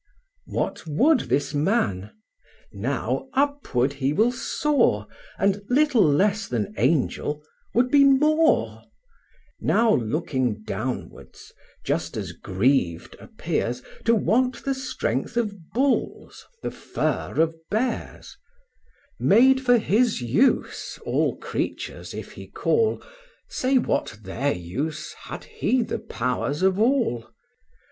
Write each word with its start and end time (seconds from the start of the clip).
VI. 0.47 0.55
What 0.57 0.87
would 0.87 1.19
this 1.29 1.53
man? 1.53 2.09
Now 2.73 3.29
upward 3.35 3.97
will 4.01 4.31
he 4.31 4.31
soar, 4.31 5.05
And 5.37 5.61
little 5.69 6.01
less 6.01 6.47
than 6.47 6.73
angel, 6.77 7.43
would 7.75 7.91
be 7.91 8.03
more; 8.03 8.81
Now 9.59 9.93
looking 9.93 10.63
downwards, 10.63 11.53
just 11.85 12.17
as 12.17 12.31
grieved 12.31 13.15
appears 13.19 13.83
To 14.05 14.15
want 14.15 14.65
the 14.65 14.73
strength 14.73 15.37
of 15.37 15.69
bulls, 15.69 16.47
the 16.63 16.71
fur 16.71 17.39
of 17.39 17.55
bears 17.69 18.35
Made 19.19 19.61
for 19.63 19.77
his 19.77 20.19
use 20.19 20.97
all 21.05 21.35
creatures 21.37 22.15
if 22.15 22.31
he 22.31 22.47
call, 22.47 23.03
Say 23.49 23.77
what 23.77 24.17
their 24.23 24.51
use, 24.55 25.13
had 25.13 25.43
he 25.43 25.83
the 25.83 25.99
powers 25.99 26.63
of 26.63 26.79
all? 26.79 27.29